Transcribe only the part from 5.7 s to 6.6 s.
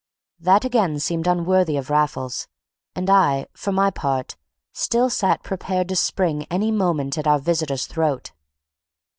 to spring